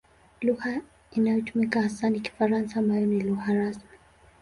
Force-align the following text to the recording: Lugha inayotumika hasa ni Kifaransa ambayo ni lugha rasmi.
Lugha 0.41 0.81
inayotumika 1.11 1.81
hasa 1.81 2.09
ni 2.09 2.19
Kifaransa 2.19 2.79
ambayo 2.79 3.05
ni 3.05 3.21
lugha 3.21 3.53
rasmi. 3.53 3.89